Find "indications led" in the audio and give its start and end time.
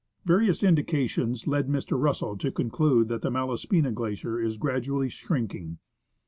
0.63-1.67